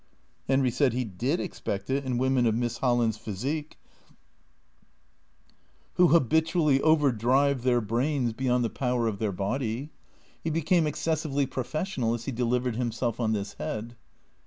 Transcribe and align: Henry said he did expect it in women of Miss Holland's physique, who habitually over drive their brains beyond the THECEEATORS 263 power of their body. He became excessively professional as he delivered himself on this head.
Henry 0.47 0.71
said 0.71 0.93
he 0.93 1.03
did 1.05 1.39
expect 1.39 1.87
it 1.91 2.03
in 2.03 2.17
women 2.17 2.47
of 2.47 2.55
Miss 2.55 2.79
Holland's 2.79 3.17
physique, 3.19 3.77
who 5.93 6.07
habitually 6.07 6.81
over 6.81 7.11
drive 7.11 7.61
their 7.61 7.81
brains 7.81 8.33
beyond 8.33 8.63
the 8.63 8.69
THECEEATORS 8.69 8.97
263 8.97 8.97
power 8.97 9.07
of 9.07 9.19
their 9.19 9.31
body. 9.31 9.91
He 10.43 10.49
became 10.49 10.87
excessively 10.87 11.45
professional 11.45 12.15
as 12.15 12.25
he 12.25 12.31
delivered 12.31 12.77
himself 12.77 13.19
on 13.19 13.33
this 13.33 13.53
head. 13.59 13.95